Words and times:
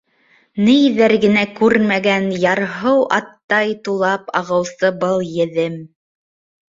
Ниҙәр 0.67 1.13
генә 1.25 1.43
күрмәгән 1.59 2.25
ярһыу 2.45 3.05
аттай 3.19 3.77
тулап 3.89 4.35
ағыусы 4.43 4.95
был 5.05 5.25
Еҙем! 5.35 5.81